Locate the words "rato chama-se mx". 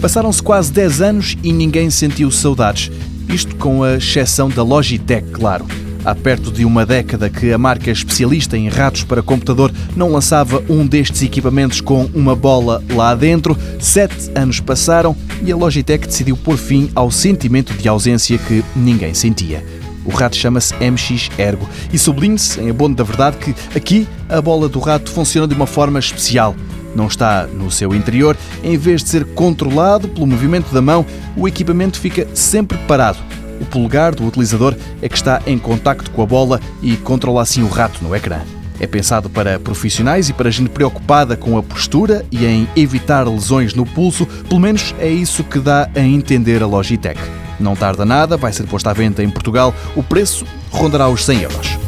20.10-21.28